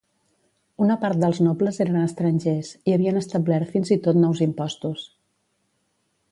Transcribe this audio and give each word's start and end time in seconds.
Una 0.85 0.95
part 1.03 1.19
dels 1.23 1.41
nobles 1.47 1.77
eren 1.85 1.99
estrangers, 2.05 2.73
i 2.91 2.95
havien 2.97 3.21
establert 3.21 3.73
fins 3.77 3.95
i 3.97 4.01
tot 4.09 4.21
nous 4.25 4.45
impostos. 4.49 5.09